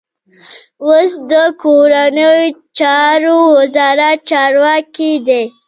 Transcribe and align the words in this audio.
اوس 0.85 1.11
د 1.31 1.33
کورنیو 1.61 2.31
چارو 2.77 3.37
وزارت 3.57 4.17
چارواکی 4.29 5.11
دی. 5.27 5.43